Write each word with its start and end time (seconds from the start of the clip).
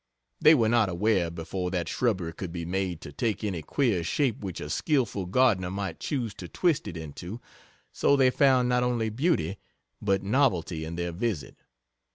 They 0.39 0.55
were 0.55 0.67
not 0.67 0.89
aware 0.89 1.29
before 1.29 1.69
that 1.69 1.87
shrubbery 1.87 2.33
could 2.33 2.51
be 2.51 2.65
made 2.65 3.01
to 3.01 3.11
take 3.11 3.43
any 3.43 3.61
queer 3.61 4.03
shape 4.03 4.39
which 4.39 4.59
a 4.59 4.67
skilful 4.71 5.27
gardener 5.27 5.69
might 5.69 5.99
choose 5.99 6.33
to 6.41 6.47
twist 6.47 6.87
it 6.87 6.97
into, 6.97 7.39
so 7.91 8.15
they 8.15 8.31
found 8.31 8.67
not 8.67 8.81
only 8.81 9.09
beauty 9.11 9.57
but 10.01 10.23
novelty 10.23 10.85
in 10.85 10.95
their 10.95 11.11
visit. 11.11 11.57